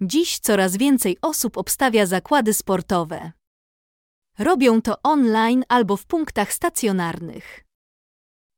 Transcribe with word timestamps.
Dziś 0.00 0.38
coraz 0.38 0.76
więcej 0.76 1.18
osób 1.22 1.56
obstawia 1.58 2.06
zakłady 2.06 2.54
sportowe. 2.54 3.32
Robią 4.38 4.82
to 4.82 5.02
online 5.02 5.64
albo 5.68 5.96
w 5.96 6.06
punktach 6.06 6.52
stacjonarnych. 6.52 7.64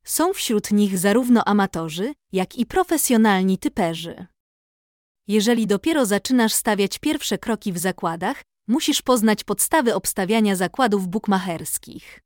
Są 0.05 0.33
wśród 0.33 0.71
nich 0.71 0.99
zarówno 0.99 1.45
amatorzy, 1.45 2.15
jak 2.33 2.57
i 2.57 2.67
profesjonalni 2.67 3.59
typerzy. 3.59 4.27
Jeżeli 5.27 5.67
dopiero 5.67 6.07
zaczynasz 6.07 6.53
stawiać 6.53 6.99
pierwsze 6.99 7.39
kroki 7.39 7.73
w 7.73 7.79
zakładach, 7.79 8.43
musisz 8.69 9.03
poznać 9.03 9.45
podstawy 9.45 9.95
obstawiania 9.95 10.57
zakładów 10.57 11.09
bukmacherskich. 11.09 12.21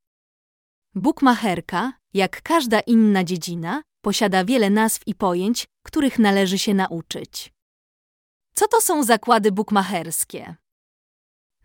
Bukmacherka, 0.95 1.93
jak 2.15 2.43
każda 2.43 2.81
inna 2.81 3.25
dziedzina, 3.25 3.83
posiada 4.01 4.45
wiele 4.45 4.71
nazw 4.71 5.03
i 5.07 5.15
pojęć, 5.15 5.65
których 5.85 6.19
należy 6.19 6.59
się 6.59 6.75
nauczyć. 6.75 7.53
Co 8.55 8.69
to 8.69 8.81
są 8.81 9.03
zakłady 9.03 9.53
bukmacherskie? 9.53 10.57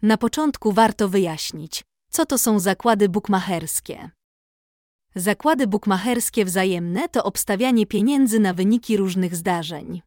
Na 0.02 0.18
początku 0.18 0.72
warto 0.72 1.09
wyjaśnić, 1.09 1.84
co 2.09 2.26
to 2.26 2.38
są 2.38 2.59
zakłady 2.59 3.09
bukmacherskie. 3.09 4.09
Zakłady 5.16 5.68
bukmacherskie 5.68 6.45
wzajemne 6.45 7.09
to 7.09 7.23
obstawianie 7.23 7.86
pieniędzy 7.86 8.40
na 8.40 8.54
wyniki 8.54 8.98
różnych 8.98 9.36
zdarzeń. 9.36 10.02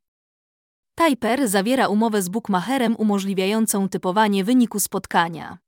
Typer 0.95 1.49
zawiera 1.49 1.89
umowę 1.89 2.23
z 2.23 2.29
bukmacherem 2.29 2.97
umożliwiającą 2.97 3.89
typowanie 3.89 4.45
wyniku 4.45 4.81
spotkania. 4.81 5.59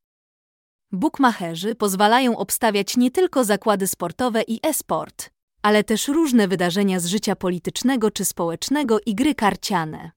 Bukmacherzy 0.93 1.75
pozwalają 1.75 2.37
obstawiać 2.37 2.97
nie 2.97 3.11
tylko 3.11 3.45
zakłady 3.45 3.87
sportowe 3.87 4.43
i 4.43 4.61
e-sport, 4.63 5.31
ale 5.63 5.85
też 5.85 6.09
różne 6.09 6.49
wydarzenia 6.49 7.01
z 7.01 7.07
życia 7.07 7.37
politycznego 7.37 8.11
czy 8.11 8.25
społecznego 8.25 8.99
i 9.07 9.15
gry 9.15 9.35
karciane. 9.35 10.11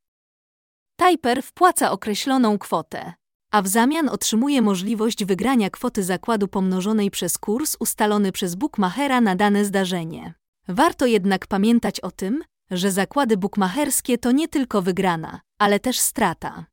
Typer 0.96 1.44
wpłaca 1.44 1.92
określoną 1.92 2.58
kwotę, 2.58 3.14
a 3.52 3.62
w 3.62 3.68
zamian 3.68 4.10
otrzymuje 4.10 4.62
możliwość 4.62 5.26
wygrania 5.26 5.70
kwoty 5.70 6.04
zakładu 6.04 6.48
pomnożonej 6.48 7.12
przez 7.12 7.38
kurs 7.38 7.78
ustalony 7.80 8.32
przez 8.32 8.56
bukmachera 8.56 9.22
na 9.22 9.36
dane 9.36 9.66
zdarzenie. 9.66 10.34
Warto 10.68 11.06
jednak 11.06 11.48
pamiętać 11.48 12.00
o 12.00 12.12
tym, 12.12 12.44
że 12.72 12.92
zakłady 12.92 13.38
bukmacherskie 13.38 14.18
to 14.18 14.32
nie 14.32 14.48
tylko 14.48 14.82
wygrana, 14.82 15.42
ale 15.60 15.80
też 15.80 16.00
strata. 16.00 16.66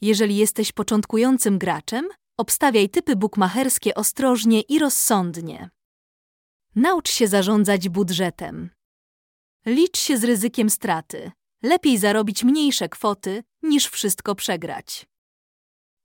Jeżeli 0.00 0.36
jesteś 0.36 0.72
początkującym 0.72 1.58
graczem, 1.58 2.08
obstawiaj 2.36 2.88
typy 2.88 3.16
bukmacherskie 3.16 3.94
ostrożnie 3.94 4.60
i 4.60 4.78
rozsądnie. 4.78 5.70
Naucz 6.74 7.10
się 7.10 7.28
zarządzać 7.28 7.88
budżetem. 7.88 8.70
Licz 9.66 9.98
się 9.98 10.18
z 10.18 10.24
ryzykiem 10.24 10.70
straty. 10.70 11.30
Lepiej 11.62 11.98
zarobić 11.98 12.44
mniejsze 12.44 12.88
kwoty, 12.88 13.42
niż 13.62 13.86
wszystko 13.86 14.34
przegrać. 14.34 15.06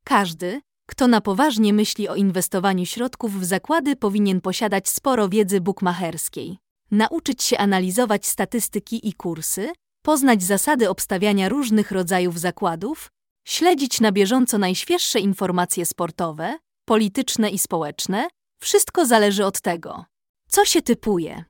Każdy, 0.06 0.62
kto 0.88 1.08
na 1.08 1.22
poważnie 1.22 1.74
myśli 1.74 2.08
o 2.08 2.16
inwestowaniu 2.16 2.86
środków 2.86 3.40
w 3.40 3.44
zakłady, 3.44 3.96
powinien 3.96 4.42
posiadać 4.42 4.90
sporo 4.90 5.30
wiedzy 5.30 5.62
bukmacherskiej, 5.62 6.58
nauczyć 6.92 7.44
się 7.44 7.58
analizować 7.58 8.26
statystyki 8.26 9.10
i 9.10 9.14
kursy, 9.14 9.72
poznać 10.02 10.44
zasady 10.44 10.90
obstawiania 10.90 11.50
różnych 11.50 11.92
rodzajów 11.92 12.40
zakładów, 12.40 13.12
śledzić 13.48 14.02
na 14.02 14.12
bieżąco 14.12 14.58
najświeższe 14.58 15.20
informacje 15.20 15.86
sportowe, 15.86 16.58
polityczne 16.86 17.50
i 17.50 17.60
społeczne. 17.60 18.28
Wszystko 18.62 19.06
zależy 19.06 19.46
od 19.46 19.62
tego, 19.62 20.06
co 20.50 20.66
się 20.66 20.82
typuje. 20.82 21.44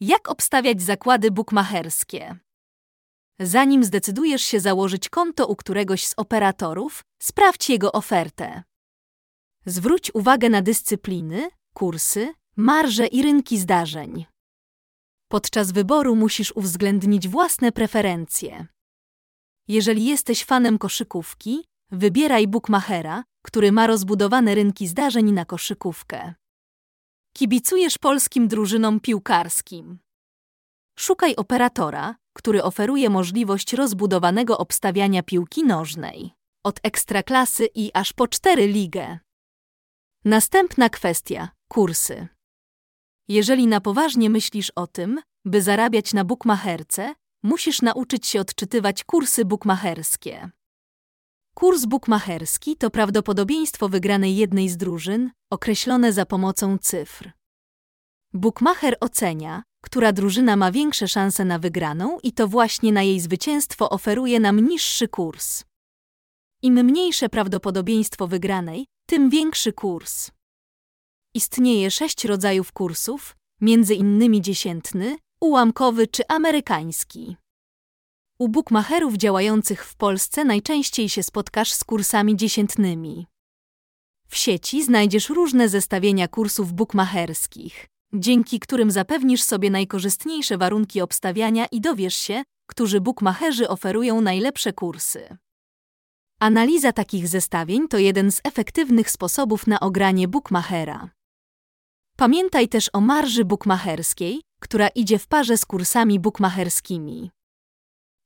Jak 0.00 0.28
obstawiać 0.28 0.82
zakłady 0.82 1.30
bukmacherskie? 1.30 2.38
Zanim 3.40 3.84
zdecydujesz 3.84 4.42
się 4.42 4.60
założyć 4.60 5.08
konto 5.08 5.46
u 5.46 5.56
któregoś 5.56 6.06
z 6.06 6.14
operatorów, 6.16 7.02
sprawdź 7.22 7.70
jego 7.70 7.92
ofertę. 7.92 8.62
Zwróć 9.66 10.14
uwagę 10.14 10.48
na 10.48 10.62
dyscypliny, 10.62 11.50
kursy, 11.74 12.34
marże 12.56 13.06
i 13.06 13.22
rynki 13.22 13.58
zdarzeń. 13.58 14.26
Podczas 15.28 15.72
wyboru 15.72 16.16
musisz 16.16 16.52
uwzględnić 16.52 17.28
własne 17.28 17.72
preferencje. 17.72 18.66
Jeżeli 19.68 20.04
jesteś 20.04 20.44
fanem 20.44 20.78
koszykówki, 20.78 21.64
wybieraj 21.90 22.48
bookmachera, 22.48 23.24
który 23.42 23.72
ma 23.72 23.86
rozbudowane 23.86 24.54
rynki 24.54 24.88
zdarzeń 24.88 25.32
na 25.32 25.44
koszykówkę. 25.44 26.34
Kibicujesz 27.36 27.98
polskim 27.98 28.48
drużynom 28.48 29.00
piłkarskim. 29.00 29.98
Szukaj 30.98 31.36
operatora, 31.36 32.14
który 32.38 32.62
oferuje 32.62 33.10
możliwość 33.10 33.72
rozbudowanego 33.72 34.58
obstawiania 34.58 35.22
piłki 35.22 35.64
nożnej. 35.64 36.30
Od 36.64 36.80
ekstraklasy 36.82 37.68
i 37.74 37.90
aż 37.94 38.12
po 38.12 38.28
cztery 38.28 38.66
ligę. 38.66 39.18
Następna 40.24 40.88
kwestia 40.88 41.48
kursy. 41.68 42.28
Jeżeli 43.28 43.66
na 43.66 43.80
poważnie 43.80 44.30
myślisz 44.30 44.70
o 44.70 44.86
tym, 44.86 45.20
by 45.44 45.62
zarabiać 45.62 46.14
na 46.14 46.24
bukmacherce, 46.24 47.14
musisz 47.42 47.82
nauczyć 47.82 48.26
się 48.26 48.40
odczytywać 48.40 49.04
kursy 49.04 49.44
bukmacherskie. 49.44 50.50
Kurs 51.54 51.84
bukmacherski 51.84 52.76
to 52.76 52.90
prawdopodobieństwo 52.90 53.88
wygranej 53.88 54.36
jednej 54.36 54.68
z 54.68 54.76
drużyn, 54.76 55.30
określone 55.50 56.12
za 56.12 56.26
pomocą 56.26 56.78
cyfr. 56.78 57.37
Bukmacher 58.38 58.96
ocenia, 59.00 59.62
która 59.82 60.12
drużyna 60.12 60.56
ma 60.56 60.72
większe 60.72 61.08
szanse 61.08 61.44
na 61.44 61.58
wygraną 61.58 62.18
i 62.22 62.32
to 62.32 62.48
właśnie 62.48 62.92
na 62.92 63.02
jej 63.02 63.20
zwycięstwo 63.20 63.90
oferuje 63.90 64.40
nam 64.40 64.60
niższy 64.60 65.08
kurs. 65.08 65.64
Im 66.62 66.74
mniejsze 66.74 67.28
prawdopodobieństwo 67.28 68.28
wygranej, 68.28 68.86
tym 69.06 69.30
większy 69.30 69.72
kurs. 69.72 70.30
Istnieje 71.34 71.90
sześć 71.90 72.24
rodzajów 72.24 72.72
kursów, 72.72 73.36
między 73.60 73.94
innymi 73.94 74.42
dziesiętny, 74.42 75.18
ułamkowy 75.40 76.06
czy 76.06 76.22
amerykański. 76.28 77.36
U 78.38 78.48
bukmacherów 78.48 79.14
działających 79.14 79.84
w 79.86 79.96
Polsce 79.96 80.44
najczęściej 80.44 81.08
się 81.08 81.22
spotkasz 81.22 81.72
z 81.72 81.84
kursami 81.84 82.36
dziesiętnymi. 82.36 83.26
W 84.28 84.36
sieci 84.36 84.84
znajdziesz 84.84 85.28
różne 85.28 85.68
zestawienia 85.68 86.28
kursów 86.28 86.72
bukmacherskich, 86.72 87.88
dzięki 88.12 88.60
którym 88.60 88.90
zapewnisz 88.90 89.42
sobie 89.42 89.70
najkorzystniejsze 89.70 90.58
warunki 90.58 91.00
obstawiania 91.00 91.66
i 91.66 91.80
dowiesz 91.80 92.14
się, 92.14 92.42
którzy 92.66 93.00
bukmacherzy 93.00 93.68
oferują 93.68 94.20
najlepsze 94.20 94.72
kursy. 94.72 95.36
Analiza 96.40 96.92
takich 96.92 97.28
zestawień 97.28 97.88
to 97.88 97.98
jeden 97.98 98.32
z 98.32 98.40
efektywnych 98.44 99.10
sposobów 99.10 99.66
na 99.66 99.80
ogranie 99.80 100.28
bukmachera. 100.28 101.10
Pamiętaj 102.16 102.68
też 102.68 102.90
o 102.92 103.00
marży 103.00 103.44
bukmacherskiej, 103.44 104.42
która 104.60 104.88
idzie 104.88 105.18
w 105.18 105.26
parze 105.26 105.56
z 105.56 105.64
kursami 105.64 106.20
bukmacherskimi. 106.20 107.30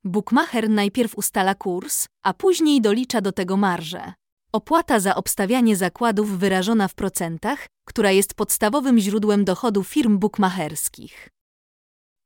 Bukmacher 0.05 0.71
najpierw 0.71 1.15
ustala 1.15 1.55
kurs, 1.55 2.07
a 2.25 2.35
później 2.35 2.81
dolicza 2.81 3.21
do 3.21 3.33
tego 3.33 3.57
marżę. 3.57 4.13
Opłata 4.53 5.01
za 5.01 5.15
obstawianie 5.15 5.77
zakładów 5.77 6.39
wyrażona 6.39 6.89
w 6.89 6.95
procentach, 6.95 7.67
która 7.85 8.11
jest 8.11 8.35
podstawowym 8.35 8.99
źródłem 8.99 9.45
dochodu 9.45 9.85
firm 9.85 10.19
bukmacherskich. 10.19 11.29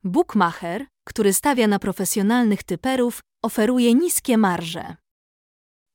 Bukmacher, 0.04 0.86
który 1.04 1.32
stawia 1.32 1.66
na 1.66 1.78
profesjonalnych 1.78 2.62
typerów, 2.62 3.20
oferuje 3.42 3.94
niskie 3.94 4.38
marże. 4.38 4.96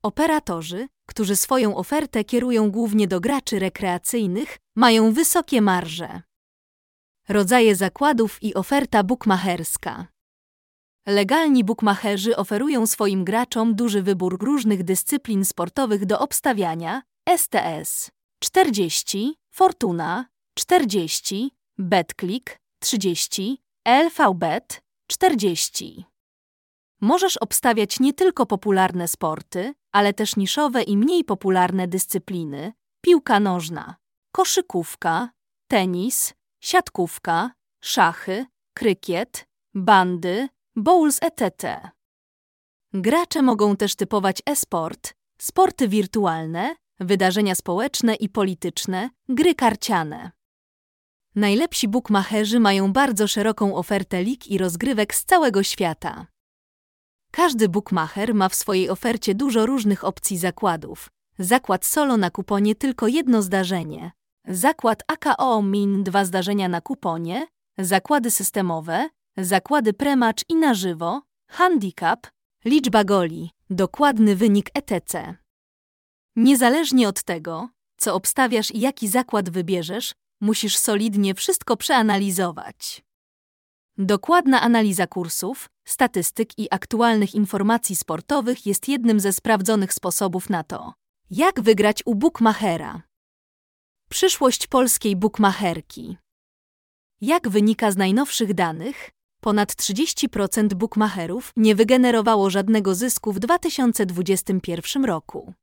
Operatorzy, 0.03 0.87
którzy 1.07 1.35
swoją 1.35 1.75
ofertę 1.75 2.23
kierują 2.23 2.71
głównie 2.71 3.07
do 3.07 3.19
graczy 3.19 3.59
rekreacyjnych, 3.59 4.57
mają 4.75 5.13
wysokie 5.13 5.61
marże. 5.61 6.21
Rodzaje 7.29 7.75
zakładów 7.75 8.43
i 8.43 8.53
oferta 8.53 9.03
bukmacherska. 9.03 10.07
Legalni 11.07 11.63
bukmacherzy 11.63 12.35
oferują 12.35 12.87
swoim 12.87 13.25
graczom 13.25 13.75
duży 13.75 14.01
wybór 14.01 14.37
różnych 14.41 14.83
dyscyplin 14.83 15.45
sportowych 15.45 16.05
do 16.05 16.19
obstawiania. 16.19 17.01
STS 17.37 18.11
40, 18.39 19.35
Fortuna. 19.53 20.25
40, 20.57 21.51
BetClick 21.77 22.57
30, 22.79 23.57
LVBet 23.87 24.81
40. 25.07 26.05
Możesz 27.01 27.37
obstawiać 27.37 27.99
nie 27.99 28.13
tylko 28.13 28.45
popularne 28.45 29.07
sporty, 29.07 29.73
ale 29.91 30.13
też 30.13 30.35
niszowe 30.35 30.83
i 30.83 30.97
mniej 30.97 31.23
popularne 31.23 31.87
dyscypliny: 31.87 32.73
piłka 33.01 33.39
nożna, 33.39 33.95
koszykówka, 34.31 35.29
tenis, 35.67 36.33
siatkówka, 36.63 37.51
szachy, 37.83 38.45
krykiet, 38.73 39.47
bandy, 39.73 40.49
bowls 40.81 41.19
etc. 41.21 41.79
Gracze 42.93 43.41
mogą 43.41 43.75
też 43.75 43.95
typować 43.95 44.41
e-sport, 44.45 45.13
sporty 45.41 45.87
wirtualne, 45.87 46.75
wydarzenia 46.99 47.55
społeczne 47.55 48.15
i 48.15 48.29
polityczne, 48.29 49.09
gry 49.29 49.55
karciane. 49.55 50.31
Najlepsi 51.35 51.87
bookmacherzy 51.87 52.59
mają 52.59 52.93
bardzo 52.93 53.27
szeroką 53.27 53.75
ofertę 53.75 54.23
lig 54.23 54.47
i 54.47 54.57
rozgrywek 54.57 55.15
z 55.15 55.25
całego 55.25 55.63
świata. 55.63 56.27
Każdy 57.31 57.69
bookmacher 57.69 58.35
ma 58.35 58.49
w 58.49 58.55
swojej 58.55 58.89
ofercie 58.89 59.35
dużo 59.35 59.65
różnych 59.65 60.03
opcji 60.03 60.37
zakładów. 60.37 61.09
Zakład 61.39 61.85
solo 61.85 62.17
na 62.17 62.29
kuponie 62.29 62.75
tylko 62.75 63.07
jedno 63.07 63.41
zdarzenie. 63.41 64.11
Zakład 64.47 65.03
AKO 65.07 65.61
Min 65.61 66.03
dwa 66.03 66.25
zdarzenia 66.25 66.69
na 66.69 66.81
kuponie. 66.81 67.47
Zakłady 67.77 68.31
systemowe. 68.31 69.09
Zakłady 69.37 69.93
prematch 69.93 70.43
i 70.49 70.55
na 70.55 70.73
żywo. 70.73 71.21
Handicap. 71.49 72.27
Liczba 72.65 73.03
goli. 73.03 73.51
Dokładny 73.69 74.35
wynik 74.35 74.69
etc. 74.73 75.35
Niezależnie 76.35 77.07
od 77.07 77.23
tego, 77.23 77.69
co 77.97 78.15
obstawiasz 78.15 78.71
i 78.71 78.79
jaki 78.79 79.07
zakład 79.07 79.49
wybierzesz, 79.49 80.13
musisz 80.41 80.77
solidnie 80.77 81.35
wszystko 81.35 81.77
przeanalizować. 81.77 83.03
Dokładna 83.97 84.61
analiza 84.61 85.07
kursów, 85.07 85.69
statystyk 85.85 86.59
i 86.59 86.67
aktualnych 86.71 87.35
informacji 87.35 87.95
sportowych 87.95 88.65
jest 88.65 88.87
jednym 88.87 89.19
ze 89.19 89.33
sprawdzonych 89.33 89.93
sposobów 89.93 90.49
na 90.49 90.63
to, 90.63 90.93
jak 91.29 91.61
wygrać 91.61 92.01
u 92.05 92.15
bookmachera. 92.15 93.01
Przyszłość 94.09 94.67
polskiej 94.67 95.15
bookmacherki. 95.15 96.17
Jak 97.21 97.49
wynika 97.49 97.91
z 97.91 97.97
najnowszych 97.97 98.53
danych, 98.53 99.11
ponad 99.41 99.71
30% 99.71 100.73
bookmacherów 100.73 101.51
nie 101.57 101.75
wygenerowało 101.75 102.49
żadnego 102.49 102.95
zysku 102.95 103.33
w 103.33 103.39
2021 103.39 105.05
roku. 105.05 105.53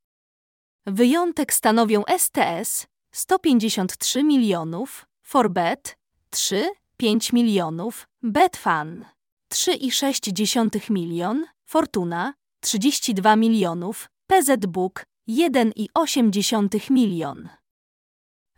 Wyjątek 0.86 1.52
stanowią 1.52 2.02
STS 2.18 2.86
153 3.12 4.24
milionów, 4.24 5.06
Forbet 5.22 5.98
3, 6.30 6.70
5 6.96 7.32
milionów, 7.32 8.08
Betfan 8.22 9.04
3,6 9.52 10.90
milion, 10.90 11.44
Fortuna 11.64 12.34
32 12.60 13.36
milionów, 13.36 14.08
PZ 14.26 14.66
Book 14.66 15.04
1,8 15.28 16.90
milion. 16.90 17.48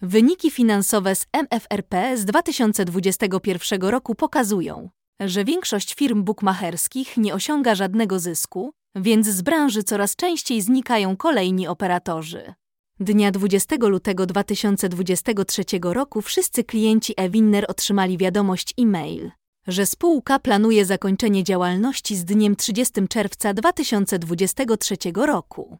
Wyniki 0.02 0.50
finansowe 0.50 1.14
z 1.14 1.26
MFRP 1.32 2.16
z 2.16 2.25
2021 2.25 3.82
roku 3.82 4.14
pokazują, 4.14 4.90
że 5.20 5.44
większość 5.44 5.94
firm 5.94 6.25
bukmacherskich 6.25 7.17
nie 7.17 7.34
osiąga 7.34 7.75
żadnego 7.75 8.19
zysku, 8.19 8.72
więc 8.94 9.26
z 9.26 9.43
branży 9.43 9.82
coraz 9.82 10.17
częściej 10.17 10.61
znikają 10.62 11.17
kolejni 11.17 11.69
operatorzy. 11.69 12.55
Dnia 13.00 13.31
20 13.31 13.76
lutego 13.81 14.26
2023 14.26 15.64
roku 15.82 16.22
wszyscy 16.22 16.64
klienci 16.64 17.14
eWinner 17.17 17.64
otrzymali 17.69 18.19
wiadomość 18.19 18.75
e-mail, 18.78 19.31
że 19.67 19.87
spółka 19.87 20.38
planuje 20.38 20.84
zakończenie 20.84 21.44
działalności 21.44 22.16
z 22.16 22.25
dniem 22.25 22.56
30 22.56 23.08
czerwca 23.08 23.55
2023 23.55 24.96
roku. 25.14 25.78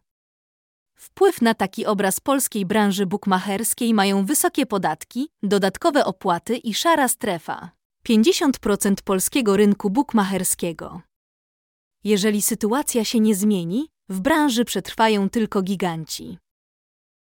Wpływ 0.95 1.41
na 1.41 1.53
taki 1.53 1.85
obraz 1.85 2.19
polskiej 2.19 2.65
branży 2.65 3.05
bukmacherskiej 3.05 3.93
mają 3.93 4.25
wysokie 4.25 4.65
podatki, 4.65 5.29
dodatkowe 5.43 6.05
opłaty 6.05 6.57
i 6.57 6.73
szara 6.73 7.07
strefa. 7.07 7.80
50% 8.09 8.93
polskiego 9.03 9.57
rynku 9.57 9.89
bukmacherskiego. 9.89 11.01
Jeżeli 12.03 12.41
sytuacja 12.41 13.05
się 13.05 13.19
nie 13.19 13.35
zmieni, 13.35 13.87
w 14.09 14.19
branży 14.19 14.65
przetrwają 14.65 15.29
tylko 15.29 15.61
giganci. 15.61 16.37